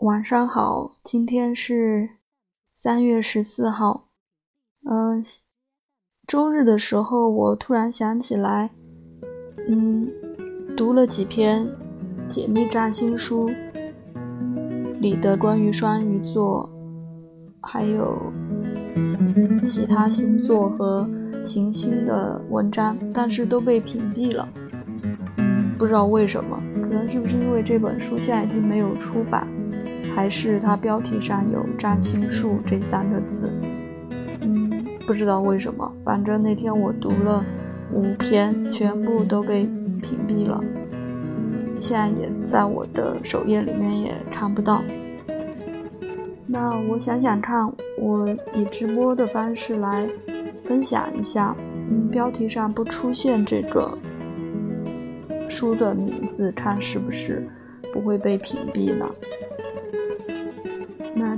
[0.00, 2.08] 晚上好，今天是
[2.74, 4.08] 三月十四号。
[4.88, 5.22] 嗯，
[6.26, 8.70] 周日的时候，我突然想起来，
[9.68, 10.10] 嗯，
[10.74, 11.68] 读了几篇
[12.26, 13.50] 解密占星书
[15.00, 16.66] 里的关于双鱼座，
[17.60, 18.32] 还有
[19.62, 21.06] 其他星座和
[21.44, 24.48] 行星的文章，但是都被屏蔽了。
[25.78, 29.46] 不知道为什么，可能是不是因为这本书现在已经没有出版。
[30.14, 33.50] 还是它标题上有“占星术”这三个字，
[34.40, 37.44] 嗯，不知道为什么，反正那天我读了
[37.92, 39.64] 五篇，全部都被
[40.02, 40.60] 屏蔽了，
[41.78, 44.82] 现在也在我的首页里面也看不到。
[46.46, 50.08] 那我想想看，我以直播的方式来
[50.64, 51.54] 分享一下，
[51.90, 53.96] 嗯，标题上不出现这个
[55.48, 57.46] 书的名字，看是不是
[57.92, 59.06] 不会被屏蔽呢？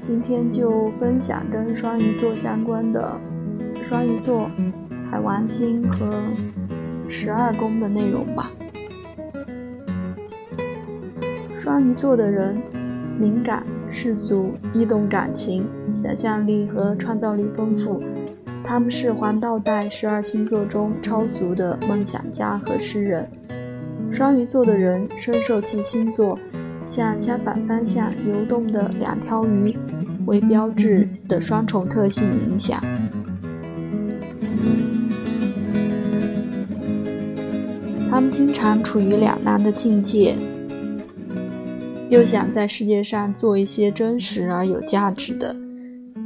[0.03, 3.20] 今天就分享跟双鱼座相关的
[3.84, 4.50] 双鱼座、
[5.08, 6.25] 海王星和
[7.08, 8.50] 十二宫的内容吧。
[11.55, 12.61] 双鱼座的人
[13.17, 15.64] 敏感、世俗、易动感情、
[15.95, 18.03] 想象力和创造力丰富，
[18.64, 23.25] 他们是黄道带十二星座中超俗的梦想家和诗人。
[24.11, 26.36] 双鱼座的人深受其星座。
[26.85, 29.77] 向相反方向游动的两条鱼
[30.27, 32.83] 为标志的双重特性影响，
[38.11, 40.37] 他们经常处于两难的境界，
[42.09, 45.57] 又想在世界上做一些真实而有价值的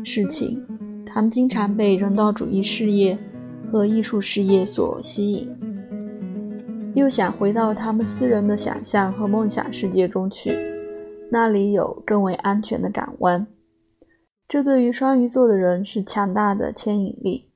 [0.05, 0.63] 事情。
[1.07, 3.17] 他们经常被人道主义事业
[3.73, 5.66] 和艺术事业所吸引。
[6.97, 10.57] 又想回到他们私人的想象和梦想世界中去，
[11.31, 13.47] 那里有更为安全的港湾。
[14.49, 17.53] 这对于双鱼座的人是强大的牵引力。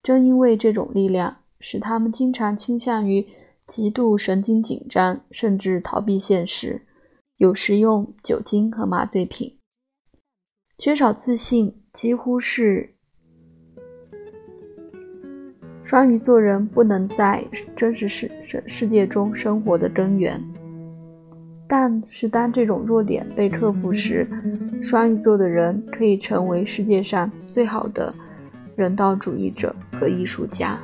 [0.00, 3.26] 正因为这种力量，使他们经常倾向于
[3.66, 6.82] 极度神经紧张，甚至逃避现实，
[7.38, 9.58] 有时用酒精和麻醉品。
[10.78, 12.93] 缺少自信，几乎是。
[15.84, 17.44] 双鱼座人不能在
[17.76, 20.42] 真实世世世界中生活的根源，
[21.68, 24.26] 但是当这种弱点被克服时，
[24.80, 28.14] 双鱼座的人可以成为世界上最好的
[28.74, 30.78] 人道主义者和艺术家。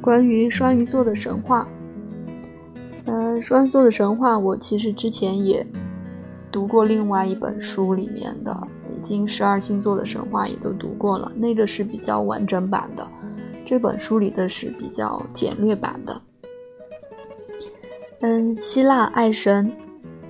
[0.00, 1.68] 关于双鱼座的神话，
[3.04, 5.64] 呃，双鱼座的神话，我其实之前也
[6.50, 8.68] 读过另外一本书里面的。
[9.04, 13.06] 经十二星座的神话也都读过了，那个是比较完整版的，
[13.64, 16.20] 这本书里的是比较简略版的。
[18.20, 19.70] 嗯，希腊爱神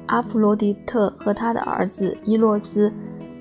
[0.07, 2.93] 阿弗罗狄特和他的儿子伊洛斯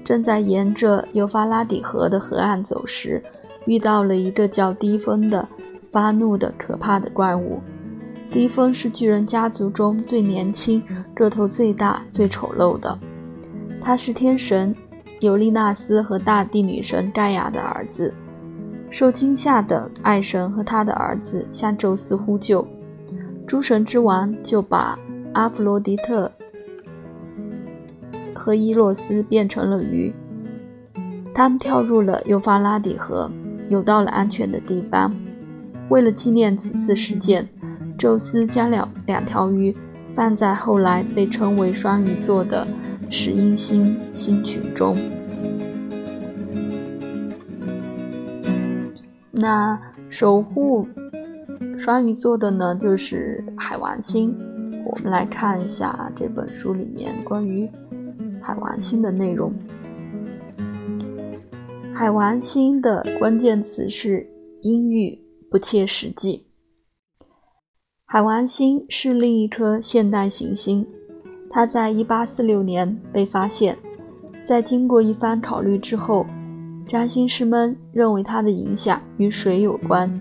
[0.04, 3.22] 正在沿着幼发拉底河的河岸走时，
[3.66, 5.48] 遇到了一个叫低风的
[5.90, 7.60] 发怒的可怕的怪物。
[8.30, 10.84] 低风是巨人家族中最年轻、
[11.16, 13.00] 个头最大、最丑陋的，
[13.82, 14.76] 他是天神。
[15.24, 18.14] 尤利纳斯和大地女神盖亚的儿子，
[18.90, 22.68] 受惊吓的爱神和他的儿子向宙斯呼救，
[23.48, 25.00] 诸神之王就把
[25.32, 26.30] 阿弗罗狄特
[28.36, 30.14] 和伊洛斯变成了鱼，
[31.34, 33.32] 他们跳入了幼发拉底河，
[33.70, 35.16] 游到了安全的地方。
[35.88, 37.48] 为了纪念此次事件，
[37.98, 39.74] 宙斯将两两条鱼
[40.14, 42.68] 放在后来被称为双鱼座的。
[43.16, 44.98] 石英星星群中，
[49.30, 49.80] 那
[50.10, 50.88] 守护
[51.78, 54.36] 双鱼座的呢，就是海王星。
[54.84, 57.70] 我们来看一下这本书里面关于
[58.42, 59.54] 海王星的内容。
[61.94, 64.28] 海王星的关键词是
[64.64, 65.22] 阴郁、
[65.52, 66.48] 不切实际。
[68.06, 70.88] 海王星是另一颗现代行星。
[71.54, 73.78] 他在1846年被发现，
[74.44, 76.26] 在经过一番考虑之后，
[76.88, 80.12] 占星师们认为它的影响与水有关，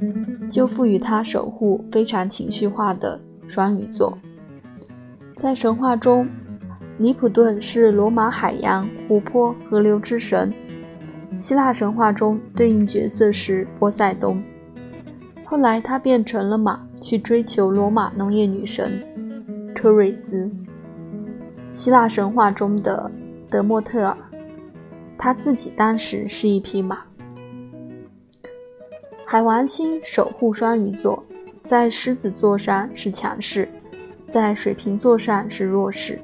[0.51, 3.19] 就赋予它守护非常情绪化的
[3.49, 4.19] 双鱼座。
[5.35, 6.29] 在神话中，
[6.99, 10.51] 尼普顿是罗马海洋、湖泊、河流之神；
[11.39, 14.43] 希腊神话中对应角色是波塞冬。
[15.47, 19.03] 后来他变成了马，去追求罗马农业女神
[19.75, 20.51] 科瑞斯。
[21.75, 23.11] 希腊神话中的
[23.49, 24.17] 德莫特尔，
[25.17, 26.99] 他自己当时是一匹马。
[29.25, 31.25] 海王星守护双鱼座，
[31.65, 33.67] 在狮子座上是强势，
[34.29, 36.21] 在水瓶座上是弱势。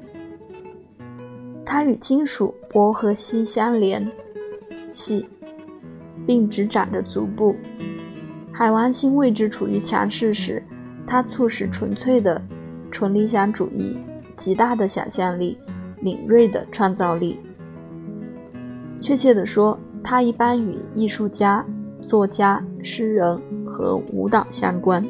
[1.65, 4.07] 它与金属铂和锡相连
[4.93, 5.27] 系，
[6.27, 7.55] 并只长着足部。
[8.51, 10.63] 海王星位置处于强势时，
[11.07, 12.39] 它促使纯粹的
[12.91, 13.97] 纯理想主义、
[14.39, 15.57] 极大的想象力、
[15.99, 17.37] 敏锐的创造力。
[19.01, 21.65] 确切地说，它一般与艺术家、
[22.07, 25.05] 作家、诗人和舞蹈相关。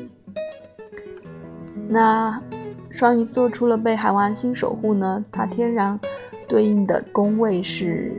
[1.88, 2.42] 那
[2.90, 6.00] 双鱼座除了被海王星守护呢，它天然
[6.48, 8.12] 对应的宫位是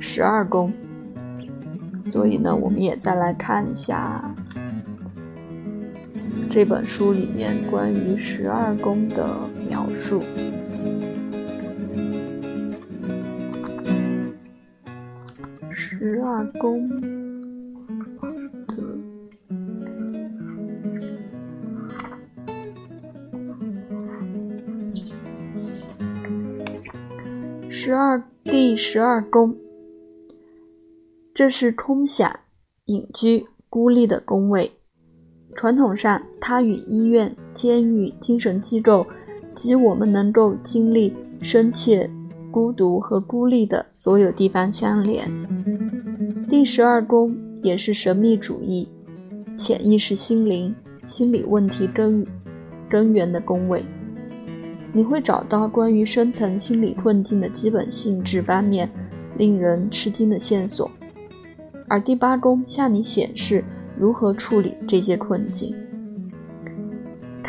[0.00, 0.72] 十二宫。
[2.06, 4.34] 所以呢，我们也再来看一下
[6.50, 9.24] 这本书里面关于十二宫的
[9.72, 10.20] 描述。
[15.70, 16.86] 十二宫
[18.66, 18.76] 的
[27.70, 29.56] 十二第十二宫，
[31.32, 32.40] 这是空想、
[32.84, 34.70] 隐居、孤立的宫位。
[35.54, 39.06] 传统上，它与医院、监狱、精神机构
[39.54, 42.10] 及我们能够经历深切。
[42.50, 45.26] 孤独和孤立的所有地方相连。
[46.50, 48.86] 第十二宫也是神秘主义、
[49.56, 50.74] 潜意识、心灵、
[51.06, 52.26] 心理问题根
[52.90, 53.82] 根源的宫位。
[54.92, 58.86] 你会找到关于深层心理困境的基本性质方面
[59.38, 60.90] 令人吃惊的线索，
[61.88, 63.64] 而第八宫向你显示
[63.98, 65.74] 如何处理这些困境。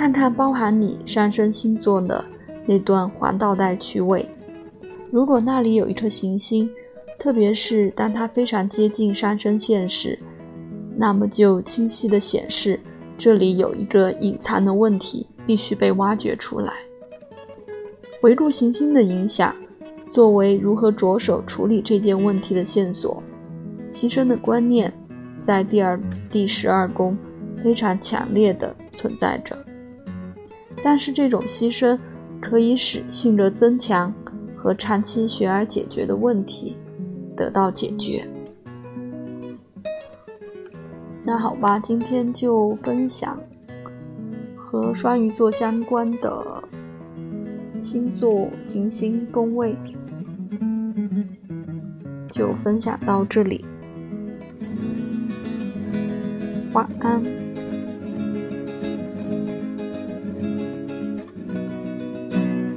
[0.04, 2.26] 看看包含你上升星座的
[2.66, 4.30] 那段黄道带区位。
[5.10, 6.70] 如果那里有一颗行星，
[7.18, 10.20] 特别是当它非常接近上升线时，
[10.98, 12.78] 那么就清晰地显示
[13.18, 16.74] 这里有一个隐藏的问题必须被挖掘出来。
[18.24, 19.56] 围住行星的影响，
[20.12, 23.24] 作为如何着手处理这件问题的线索，
[23.90, 24.94] 牺牲的观念
[25.40, 25.98] 在第二、
[26.30, 27.18] 第十二宫
[27.64, 29.58] 非常强烈地存在着。
[30.84, 31.98] 但是这种牺牲
[32.42, 34.14] 可以使性格增强。
[34.56, 36.78] 和长期学而解决的问题
[37.36, 38.26] 得到解决。
[41.22, 43.38] 那好吧，今天就分享
[44.56, 46.64] 和双鱼座相关的
[47.82, 49.76] 星座、行星、宫位，
[52.30, 53.66] 就分享到这里。
[56.72, 57.43] 晚安。